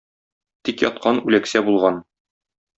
Тик 0.69 0.81
яткан 0.85 1.21
үләксә 1.27 1.65
булган. 1.71 2.03